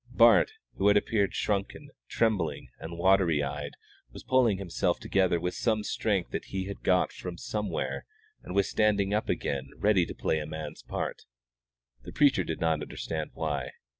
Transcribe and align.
Bart, 0.09 0.53
who 0.77 0.87
had 0.87 0.97
appeared 0.97 1.35
shrunken, 1.35 1.89
trembling, 2.07 2.69
and 2.79 2.97
watery 2.97 3.43
eyed, 3.43 3.73
was 4.11 4.23
pulling 4.23 4.57
himself 4.57 4.99
together 4.99 5.39
with 5.39 5.53
some 5.53 5.83
strength 5.83 6.31
that 6.31 6.45
he 6.45 6.65
had 6.65 6.81
got 6.81 7.11
from 7.13 7.37
somewhere, 7.37 8.07
and 8.41 8.55
was 8.55 8.67
standing 8.67 9.13
up 9.13 9.29
again 9.29 9.69
ready 9.77 10.07
to 10.07 10.15
play 10.15 10.39
a 10.39 10.47
man's 10.47 10.81
part. 10.81 11.25
The 12.01 12.11
preacher 12.13 12.43
did 12.43 12.59
not 12.59 12.81
understand 12.81 13.29
why. 13.35 13.73